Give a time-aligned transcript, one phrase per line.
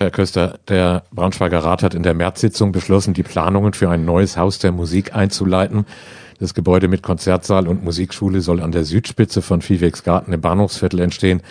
[0.00, 4.38] Herr Köster, der Braunschweiger Rat hat in der Märzsitzung beschlossen, die Planungen für ein neues
[4.38, 5.84] Haus der Musik einzuleiten.
[6.38, 11.42] Das Gebäude mit Konzertsaal und Musikschule soll an der Südspitze von Viehwegsgarten im Bahnhofsviertel entstehen.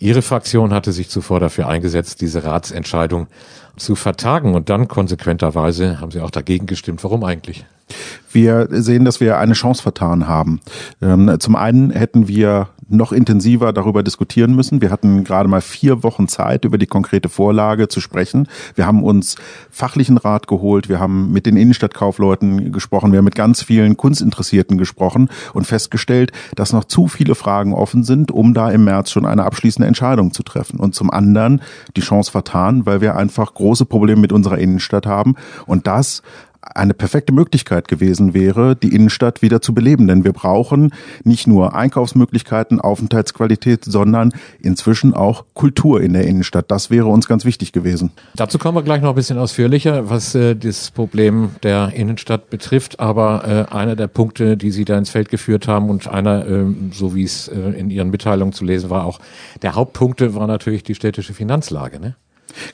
[0.00, 3.28] Ihre Fraktion hatte sich zuvor dafür eingesetzt, diese Ratsentscheidung
[3.76, 7.04] zu vertagen und dann konsequenterweise haben Sie auch dagegen gestimmt.
[7.04, 7.64] Warum eigentlich?
[8.32, 10.60] Wir sehen, dass wir eine Chance vertan haben.
[11.00, 14.80] Ähm, zum einen hätten wir noch intensiver darüber diskutieren müssen.
[14.80, 18.48] Wir hatten gerade mal vier Wochen Zeit, über die konkrete Vorlage zu sprechen.
[18.74, 19.36] Wir haben uns
[19.70, 24.78] fachlichen Rat geholt, wir haben mit den Innenstadtkaufleuten gesprochen, wir haben mit ganz vielen Kunstinteressierten
[24.78, 29.26] gesprochen und festgestellt, dass noch zu viele Fragen offen sind, um da im März schon
[29.26, 30.78] eine abschließende Entscheidung zu treffen.
[30.78, 31.62] Und zum anderen
[31.96, 36.22] die Chance vertan, weil wir einfach große Probleme mit unserer Innenstadt haben und das
[36.62, 40.06] eine perfekte Möglichkeit gewesen wäre, die Innenstadt wieder zu beleben.
[40.06, 40.92] Denn wir brauchen
[41.24, 46.70] nicht nur Einkaufsmöglichkeiten, Aufenthaltsqualität, sondern inzwischen auch Kultur in der Innenstadt.
[46.70, 48.12] Das wäre uns ganz wichtig gewesen.
[48.36, 53.00] Dazu kommen wir gleich noch ein bisschen ausführlicher, was äh, das Problem der Innenstadt betrifft.
[53.00, 56.64] Aber äh, einer der Punkte, die Sie da ins Feld geführt haben und einer, äh,
[56.92, 59.18] so wie es äh, in Ihren Mitteilungen zu lesen war, auch
[59.62, 61.98] der Hauptpunkte war natürlich die städtische Finanzlage.
[62.00, 62.14] Ne?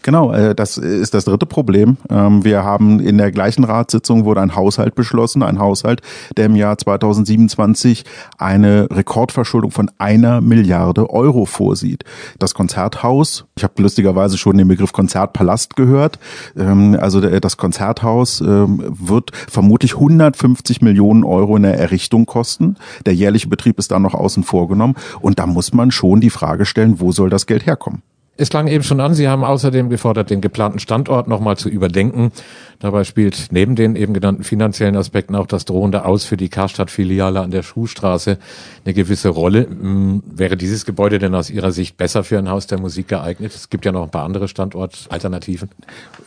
[0.02, 1.96] Genau, äh, das ist das dritte Problem.
[2.10, 6.00] Ähm, wir haben in der gleichen Ratssitzung wurde ein Haushalt beschlossen, ein Haushalt,
[6.36, 8.04] der im Jahr 2027
[8.38, 12.04] eine Rekordverschuldung von einer Milliarde Euro vorsieht.
[12.38, 16.18] Das Konzerthaus, ich habe lustigerweise schon den Begriff Konzertpalast gehört,
[16.56, 22.76] ähm, also das Konzerthaus ähm, wird vermutlich 150 Millionen Euro in der Errichtung kosten.
[23.06, 26.30] Der jährliche Betrieb ist da noch außen vor genommen und da muss man schon die
[26.30, 28.02] Frage stellen, wo soll das Geld herkommen?
[28.41, 32.31] Es klang eben schon an, Sie haben außerdem gefordert, den geplanten Standort nochmal zu überdenken.
[32.78, 37.41] Dabei spielt neben den eben genannten finanziellen Aspekten auch das drohende Aus für die Karstadt-Filiale
[37.41, 38.39] an der Schuhstraße
[38.84, 39.67] eine gewisse Rolle.
[39.69, 43.53] Hm, wäre dieses Gebäude denn aus Ihrer Sicht besser für ein Haus der Musik geeignet?
[43.53, 45.70] Es gibt ja noch ein paar andere Standortalternativen.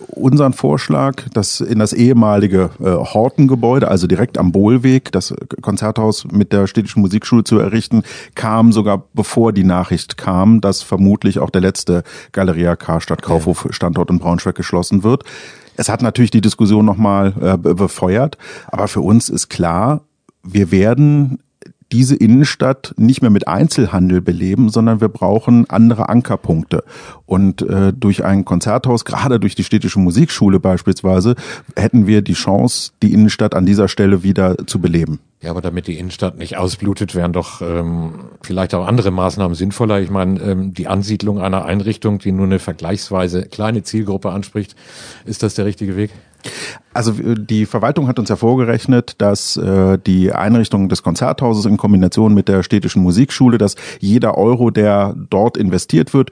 [0.08, 6.52] Unseren Vorschlag, das in das ehemalige äh, Hortengebäude, also direkt am Bohlweg, das Konzerthaus mit
[6.52, 8.04] der städtischen Musikschule zu errichten,
[8.36, 12.01] kam sogar bevor die Nachricht kam, dass vermutlich auch der letzte
[12.32, 15.24] Galeria Karstadt Kaufhof Standort in Braunschweig geschlossen wird.
[15.78, 20.02] Es hat natürlich die Diskussion nochmal äh, befeuert, aber für uns ist klar,
[20.44, 21.40] wir werden
[21.92, 26.84] diese Innenstadt nicht mehr mit Einzelhandel beleben, sondern wir brauchen andere Ankerpunkte.
[27.26, 31.36] Und äh, durch ein Konzerthaus, gerade durch die städtische Musikschule beispielsweise,
[31.76, 35.20] hätten wir die Chance, die Innenstadt an dieser Stelle wieder zu beleben.
[35.42, 38.14] Ja, aber damit die Innenstadt nicht ausblutet, wären doch ähm,
[38.44, 40.00] vielleicht auch andere Maßnahmen sinnvoller.
[40.00, 44.76] Ich meine, ähm, die Ansiedlung einer Einrichtung, die nur eine vergleichsweise kleine Zielgruppe anspricht,
[45.26, 46.12] ist das der richtige Weg?
[46.94, 52.34] Also die Verwaltung hat uns ja vorgerechnet, dass äh, die Einrichtung des Konzerthauses in Kombination
[52.34, 56.32] mit der städtischen Musikschule, dass jeder Euro, der dort investiert wird,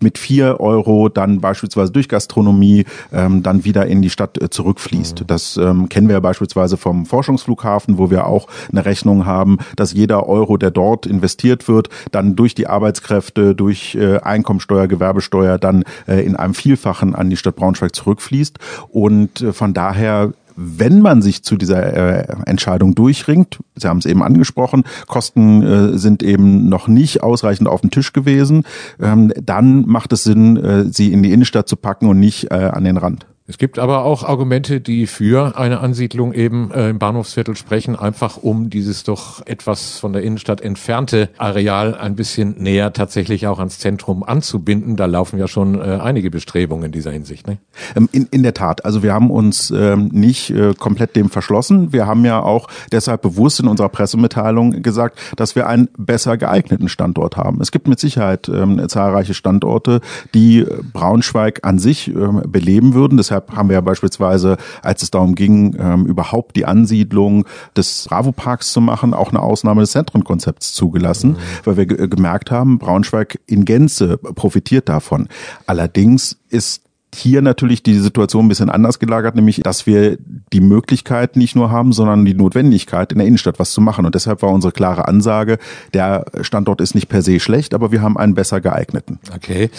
[0.00, 5.22] mit vier Euro dann beispielsweise durch Gastronomie ähm, dann wieder in die Stadt äh, zurückfließt.
[5.22, 5.26] Mhm.
[5.26, 9.92] Das ähm, kennen wir ja beispielsweise vom Forschungsflughafen, wo wir auch eine Rechnung haben, dass
[9.92, 15.82] jeder Euro, der dort investiert wird, dann durch die Arbeitskräfte, durch äh, Einkommensteuer, Gewerbesteuer dann
[16.06, 18.58] äh, in einem Vielfachen an die Stadt Braunschweig zurückfließt.
[18.88, 24.06] Und äh, von daher wenn man sich zu dieser äh, Entscheidung durchringt, Sie haben es
[24.06, 28.64] eben angesprochen, Kosten äh, sind eben noch nicht ausreichend auf dem Tisch gewesen,
[28.98, 32.70] ähm, dann macht es Sinn, äh, sie in die Innenstadt zu packen und nicht äh,
[32.72, 33.26] an den Rand.
[33.48, 38.38] Es gibt aber auch Argumente, die für eine Ansiedlung eben äh, im Bahnhofsviertel sprechen, einfach
[38.38, 43.78] um dieses doch etwas von der Innenstadt entfernte Areal ein bisschen näher tatsächlich auch ans
[43.78, 44.96] Zentrum anzubinden.
[44.96, 47.46] Da laufen ja schon äh, einige Bestrebungen in dieser Hinsicht.
[47.46, 47.58] Ne?
[47.94, 48.84] Ähm, in, in der Tat.
[48.84, 51.92] Also wir haben uns ähm, nicht äh, komplett dem verschlossen.
[51.92, 56.88] Wir haben ja auch deshalb bewusst in unserer Pressemitteilung gesagt, dass wir einen besser geeigneten
[56.88, 57.60] Standort haben.
[57.60, 60.00] Es gibt mit Sicherheit ähm, zahlreiche Standorte,
[60.34, 63.16] die Braunschweig an sich ähm, beleben würden.
[63.16, 67.44] Deshalb Deshalb haben wir ja beispielsweise, als es darum ging, ähm, überhaupt die Ansiedlung
[67.76, 71.36] des Bravo-Parks zu machen, auch eine Ausnahme des Zentrenkonzepts zugelassen, mhm.
[71.64, 75.28] weil wir gemerkt haben, Braunschweig in Gänze profitiert davon.
[75.66, 80.18] Allerdings ist hier natürlich die Situation ein bisschen anders gelagert, nämlich dass wir
[80.52, 84.04] die Möglichkeit nicht nur haben, sondern die Notwendigkeit, in der Innenstadt was zu machen.
[84.04, 85.58] Und deshalb war unsere klare Ansage,
[85.94, 89.18] der Standort ist nicht per se schlecht, aber wir haben einen besser geeigneten.
[89.34, 89.70] Okay.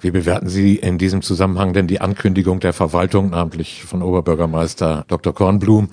[0.00, 5.32] Wie bewerten Sie in diesem Zusammenhang denn die Ankündigung der Verwaltung, namentlich von Oberbürgermeister Dr.
[5.32, 5.88] Kornblum,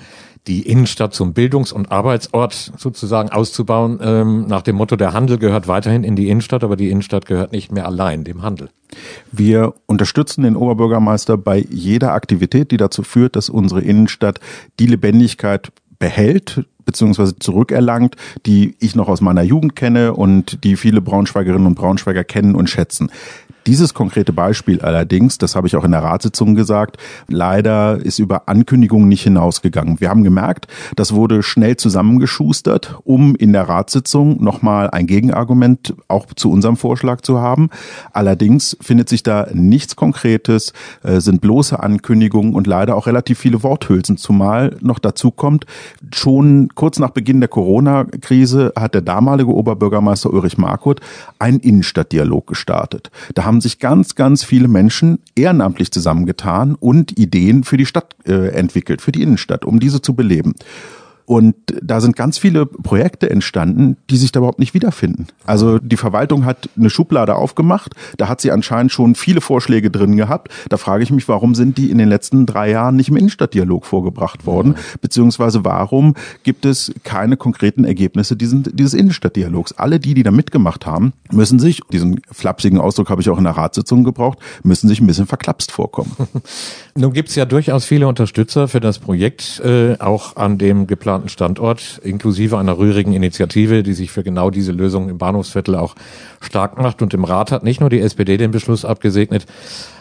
[0.47, 5.67] die Innenstadt zum Bildungs- und Arbeitsort sozusagen auszubauen, ähm, nach dem Motto, der Handel gehört
[5.67, 8.69] weiterhin in die Innenstadt, aber die Innenstadt gehört nicht mehr allein dem Handel.
[9.31, 14.39] Wir unterstützen den Oberbürgermeister bei jeder Aktivität, die dazu führt, dass unsere Innenstadt
[14.79, 21.01] die Lebendigkeit behält, beziehungsweise zurückerlangt, die ich noch aus meiner Jugend kenne und die viele
[21.01, 23.11] Braunschweigerinnen und Braunschweiger kennen und schätzen.
[23.67, 26.97] Dieses konkrete Beispiel allerdings, das habe ich auch in der Ratssitzung gesagt,
[27.27, 29.99] leider ist über Ankündigungen nicht hinausgegangen.
[29.99, 36.25] Wir haben gemerkt, das wurde schnell zusammengeschustert, um in der Ratssitzung nochmal ein Gegenargument auch
[36.35, 37.69] zu unserem Vorschlag zu haben.
[38.13, 40.73] Allerdings findet sich da nichts Konkretes,
[41.03, 45.67] äh, sind bloße Ankündigungen und leider auch relativ viele Worthülsen, zumal noch dazu kommt,
[46.11, 50.99] schon kurz nach Beginn der Corona-Krise hat der damalige Oberbürgermeister Ulrich Markut
[51.39, 53.11] einen Innenstadtdialog gestartet.
[53.35, 58.49] Da haben sich ganz, ganz viele Menschen ehrenamtlich zusammengetan und Ideen für die Stadt äh,
[58.49, 60.55] entwickelt, für die Innenstadt, um diese zu beleben.
[61.31, 65.27] Und da sind ganz viele Projekte entstanden, die sich da überhaupt nicht wiederfinden.
[65.45, 70.17] Also die Verwaltung hat eine Schublade aufgemacht, da hat sie anscheinend schon viele Vorschläge drin
[70.17, 70.51] gehabt.
[70.67, 73.85] Da frage ich mich, warum sind die in den letzten drei Jahren nicht im Innenstadtdialog
[73.85, 74.75] vorgebracht worden?
[74.99, 79.71] Beziehungsweise warum gibt es keine konkreten Ergebnisse diesen, dieses Innenstadtdialogs?
[79.71, 83.45] Alle die, die da mitgemacht haben, müssen sich, diesen flapsigen Ausdruck habe ich auch in
[83.45, 86.11] der Ratssitzung gebraucht, müssen sich ein bisschen verklapst vorkommen.
[86.95, 91.20] Nun gibt es ja durchaus viele Unterstützer für das Projekt, äh, auch an dem geplanten
[91.21, 95.95] geplanten Standort, inklusive einer rührigen Initiative, die sich für genau diese Lösung im Bahnhofsviertel auch
[96.41, 97.01] stark macht.
[97.01, 99.45] Und im Rat hat nicht nur die SPD den Beschluss abgesegnet,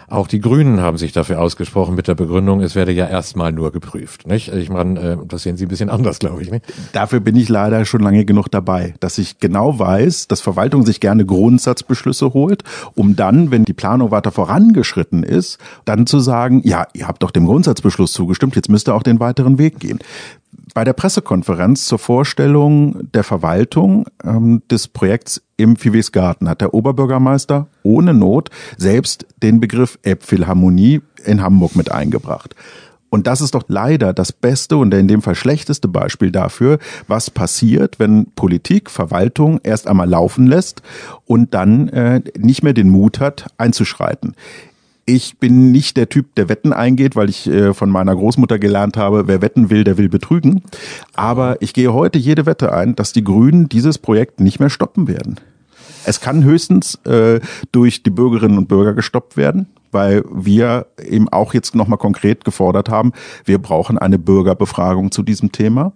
[0.09, 3.71] auch die Grünen haben sich dafür ausgesprochen mit der Begründung, es werde ja erstmal nur
[3.71, 4.27] geprüft.
[4.27, 4.53] Nicht?
[4.53, 6.51] Ich meine, äh, das sehen Sie ein bisschen anders, glaube ich.
[6.51, 6.65] Nicht?
[6.93, 10.99] Dafür bin ich leider schon lange genug dabei, dass ich genau weiß, dass Verwaltung sich
[10.99, 12.65] gerne Grundsatzbeschlüsse holt,
[12.97, 17.31] um dann, wenn die Planung weiter vorangeschritten ist, dann zu sagen, ja, ihr habt doch
[17.31, 20.01] dem Grundsatzbeschluss zugestimmt, jetzt müsst ihr auch den weiteren Weg gehen
[20.81, 27.67] bei der Pressekonferenz zur Vorstellung der Verwaltung ähm, des Projekts im Viehwegsgarten hat der Oberbürgermeister
[27.83, 28.49] ohne Not
[28.79, 32.55] selbst den Begriff Elbphilharmonie in Hamburg mit eingebracht.
[33.11, 36.79] Und das ist doch leider das beste und in dem Fall schlechteste Beispiel dafür,
[37.09, 40.81] was passiert, wenn Politik, Verwaltung erst einmal laufen lässt
[41.27, 44.35] und dann äh, nicht mehr den Mut hat, einzuschreiten.
[45.13, 48.97] Ich bin nicht der Typ, der Wetten eingeht, weil ich äh, von meiner Großmutter gelernt
[48.97, 50.63] habe, wer wetten will, der will betrügen.
[51.15, 55.09] Aber ich gehe heute jede Wette ein, dass die Grünen dieses Projekt nicht mehr stoppen
[55.09, 55.41] werden.
[56.05, 57.41] Es kann höchstens äh,
[57.73, 62.89] durch die Bürgerinnen und Bürger gestoppt werden, weil wir eben auch jetzt nochmal konkret gefordert
[62.89, 63.13] haben,
[63.45, 65.93] wir brauchen eine Bürgerbefragung zu diesem Thema.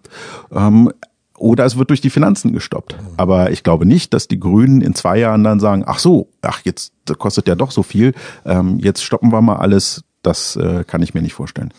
[0.52, 0.90] Ähm,
[1.38, 2.96] oder es wird durch die Finanzen gestoppt.
[3.16, 6.60] Aber ich glaube nicht, dass die Grünen in zwei Jahren dann sagen, ach so, ach
[6.64, 8.14] jetzt kostet ja doch so viel,
[8.44, 10.04] ähm, jetzt stoppen wir mal alles.
[10.22, 11.72] Das äh, kann ich mir nicht vorstellen.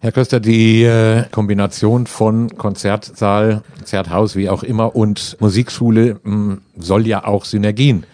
[0.00, 6.60] Herr Köster, die äh, Kombination von Konzertsaal, Konzerthaus, wie auch immer, und Musikschule mh, hm,
[6.76, 8.04] soll ja auch Synergien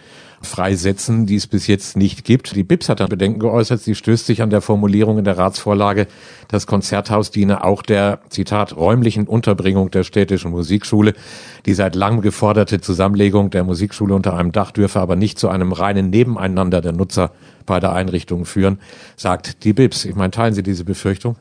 [0.45, 2.55] freisetzen, die es bis jetzt nicht gibt.
[2.55, 3.81] Die BIPS hat dann Bedenken geäußert.
[3.81, 6.07] Sie stößt sich an der Formulierung in der Ratsvorlage,
[6.47, 11.13] das Konzerthaus diene auch der, Zitat, räumlichen Unterbringung der städtischen Musikschule.
[11.65, 15.71] Die seit langem geforderte Zusammenlegung der Musikschule unter einem Dach dürfe aber nicht zu einem
[15.71, 17.31] reinen Nebeneinander der Nutzer
[17.65, 18.79] beider Einrichtungen führen,
[19.15, 20.05] sagt die BIPS.
[20.05, 21.37] Ich meine, teilen Sie diese Befürchtung?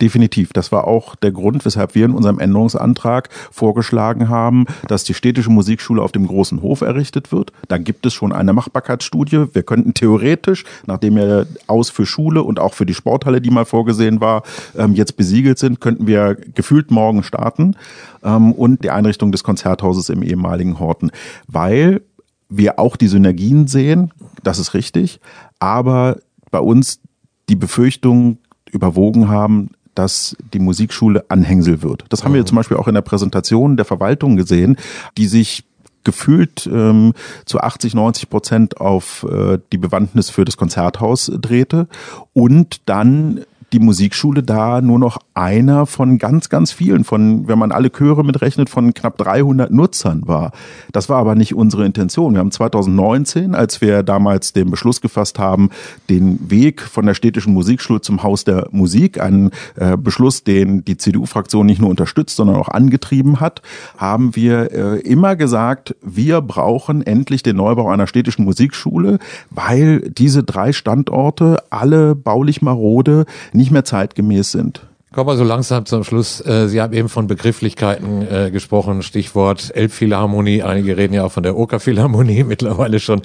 [0.00, 0.52] Definitiv.
[0.52, 5.50] Das war auch der Grund, weshalb wir in unserem Änderungsantrag vorgeschlagen haben, dass die städtische
[5.50, 7.52] Musikschule auf dem großen Hof errichtet wird.
[7.68, 9.46] Da gibt es schon eine Machbarkeitsstudie.
[9.52, 13.64] Wir könnten theoretisch, nachdem ja aus für Schule und auch für die Sporthalle, die mal
[13.64, 14.44] vorgesehen war,
[14.76, 17.76] ähm, jetzt besiegelt sind, könnten wir gefühlt morgen starten
[18.22, 21.10] ähm, und die Einrichtung des Konzerthauses im ehemaligen Horten,
[21.48, 22.02] weil
[22.48, 24.12] wir auch die Synergien sehen,
[24.42, 25.20] das ist richtig,
[25.58, 26.18] aber
[26.50, 27.00] bei uns
[27.48, 28.38] die Befürchtung
[28.70, 32.04] überwogen haben, dass die Musikschule Anhängsel wird.
[32.10, 32.46] Das haben wir mhm.
[32.46, 34.76] zum Beispiel auch in der Präsentation der Verwaltung gesehen,
[35.16, 35.64] die sich
[36.04, 37.14] gefühlt ähm,
[37.46, 41.88] zu 80, 90 Prozent auf äh, die Bewandtnis für das Konzerthaus drehte
[42.32, 43.40] und dann
[43.72, 48.24] die Musikschule da nur noch einer von ganz, ganz vielen, von, wenn man alle Chöre
[48.24, 50.52] mitrechnet, von knapp 300 Nutzern war.
[50.92, 52.34] Das war aber nicht unsere Intention.
[52.34, 55.70] Wir haben 2019, als wir damals den Beschluss gefasst haben,
[56.08, 60.96] den Weg von der städtischen Musikschule zum Haus der Musik, einen äh, Beschluss, den die
[60.96, 63.62] CDU-Fraktion nicht nur unterstützt, sondern auch angetrieben hat,
[63.96, 69.18] haben wir äh, immer gesagt, wir brauchen endlich den Neubau einer städtischen Musikschule,
[69.50, 74.82] weil diese drei Standorte alle baulich marode nicht mehr zeitgemäß sind.
[75.12, 76.44] Kommen wir so langsam zum Schluss.
[76.44, 80.62] Äh, Sie haben eben von Begrifflichkeiten äh, gesprochen, Stichwort Elbphilharmonie.
[80.62, 83.22] Einige reden ja auch von der Okerphilharmonie mittlerweile schon.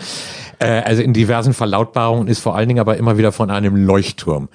[0.60, 4.48] Äh, also in diversen Verlautbarungen ist vor allen Dingen aber immer wieder von einem Leuchtturm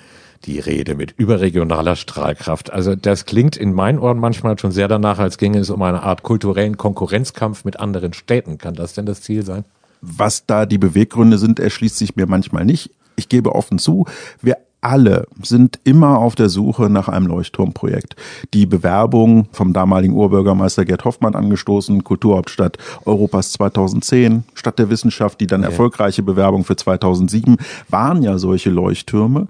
[0.45, 2.73] die Rede mit überregionaler Strahlkraft.
[2.73, 6.03] Also das klingt in meinen Ohren manchmal schon sehr danach, als ginge es um eine
[6.03, 8.59] Art kulturellen Konkurrenzkampf mit anderen Städten.
[8.59, 9.65] Kann das denn das Ziel sein?
[10.01, 12.91] Was da die Beweggründe sind, erschließt sich mir manchmal nicht.
[13.17, 14.07] Ich gebe offen zu,
[14.41, 18.15] wir alle sind immer auf der Suche nach einem Leuchtturmprojekt.
[18.55, 25.49] Die Bewerbung vom damaligen Urbürgermeister Gerd Hoffmann angestoßen, Kulturhauptstadt Europas 2010, Stadt der Wissenschaft, die
[25.49, 25.69] dann ja.
[25.69, 27.57] erfolgreiche Bewerbung für 2007,
[27.89, 29.49] waren ja solche Leuchttürme.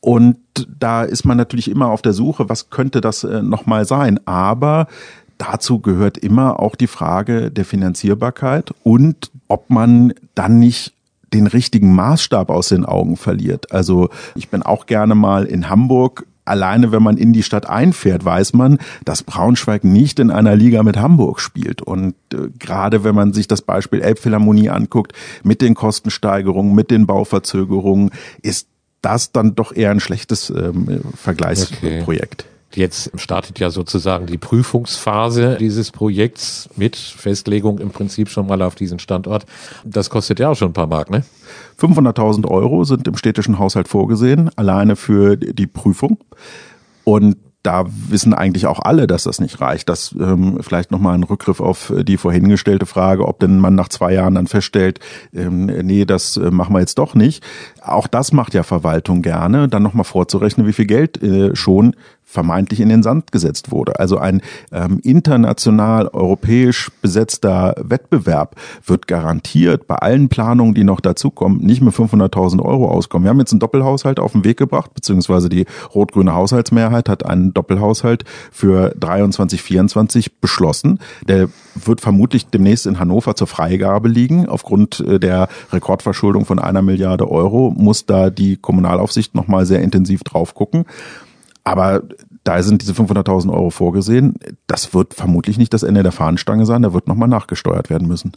[0.00, 0.36] Und
[0.78, 4.20] da ist man natürlich immer auf der Suche, was könnte das äh, nochmal sein.
[4.26, 4.86] Aber
[5.38, 10.92] dazu gehört immer auch die Frage der Finanzierbarkeit und ob man dann nicht
[11.34, 13.72] den richtigen Maßstab aus den Augen verliert.
[13.72, 18.24] Also ich bin auch gerne mal in Hamburg alleine wenn man in die Stadt einfährt,
[18.24, 21.82] weiß man, dass Braunschweig nicht in einer Liga mit Hamburg spielt.
[21.82, 25.12] Und äh, gerade wenn man sich das Beispiel Elbphilharmonie anguckt,
[25.42, 28.10] mit den Kostensteigerungen, mit den Bauverzögerungen,
[28.42, 28.68] ist
[29.00, 32.42] das dann doch eher ein schlechtes ähm, Vergleichsprojekt.
[32.42, 32.53] Okay.
[32.76, 38.74] Jetzt startet ja sozusagen die Prüfungsphase dieses Projekts mit Festlegung im Prinzip schon mal auf
[38.74, 39.46] diesen Standort.
[39.84, 41.24] Das kostet ja auch schon ein paar Mark, ne?
[41.80, 46.18] 500.000 Euro sind im städtischen Haushalt vorgesehen, alleine für die Prüfung.
[47.04, 49.88] Und da wissen eigentlich auch alle, dass das nicht reicht.
[49.88, 54.12] Das ähm, vielleicht nochmal ein Rückgriff auf die vorhingestellte Frage, ob denn man nach zwei
[54.12, 55.00] Jahren dann feststellt,
[55.32, 57.42] ähm, nee, das äh, machen wir jetzt doch nicht.
[57.82, 62.80] Auch das macht ja Verwaltung gerne, dann nochmal vorzurechnen, wie viel Geld äh, schon vermeintlich
[62.80, 64.00] in den Sand gesetzt wurde.
[64.00, 71.58] Also ein ähm, international europäisch besetzter Wettbewerb wird garantiert bei allen Planungen, die noch dazukommen,
[71.58, 73.24] nicht mit 500.000 Euro auskommen.
[73.24, 77.54] Wir haben jetzt einen Doppelhaushalt auf den Weg gebracht, beziehungsweise die rot-grüne Haushaltsmehrheit hat einen
[77.54, 80.98] Doppelhaushalt für 23, 24 beschlossen.
[81.28, 84.48] Der wird vermutlich demnächst in Hannover zur Freigabe liegen.
[84.48, 90.24] Aufgrund äh, der Rekordverschuldung von einer Milliarde Euro muss da die Kommunalaufsicht nochmal sehr intensiv
[90.24, 90.84] drauf gucken.
[91.64, 92.02] Aber
[92.44, 94.34] da sind diese 500.000 Euro vorgesehen.
[94.66, 96.82] Das wird vermutlich nicht das Ende der Fahnenstange sein.
[96.82, 98.32] Da wird nochmal nachgesteuert werden müssen.